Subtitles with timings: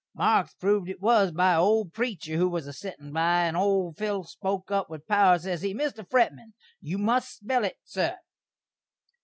[0.15, 3.97] Marks proved it was by a old preecher who was a settin' by, and old
[3.97, 6.03] Phil spoke up with power, ses he, "Mr.
[6.09, 8.17] Fretman, you must spell it, sur."